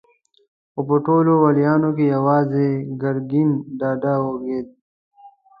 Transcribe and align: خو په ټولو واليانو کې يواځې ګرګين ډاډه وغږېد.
خو 0.71 0.79
په 0.89 0.95
ټولو 1.05 1.31
واليانو 1.43 1.89
کې 1.97 2.05
يواځې 2.15 2.67
ګرګين 3.01 3.49
ډاډه 3.79 4.13
وغږېد. 4.23 4.67